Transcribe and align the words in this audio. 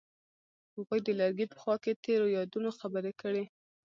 هغوی 0.75 0.99
د 1.03 1.09
لرګی 1.19 1.45
په 1.49 1.57
خوا 1.61 1.75
کې 1.83 1.99
تیرو 2.03 2.27
یادونو 2.37 2.69
خبرې 2.79 3.11
کړې. 3.21 3.43